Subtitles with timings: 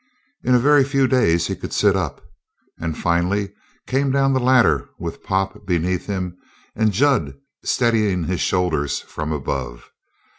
[0.43, 2.25] In a very few days he could sit up,
[2.79, 3.53] and finally
[3.85, 6.39] came down the ladder with Pop beneath him
[6.75, 9.91] and Jud steadying his shoulders from above.